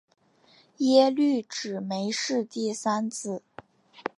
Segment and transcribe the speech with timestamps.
[0.77, 3.43] 耶律只没是第三子。